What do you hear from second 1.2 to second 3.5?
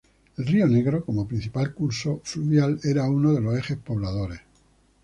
principal curso fluvial era uno de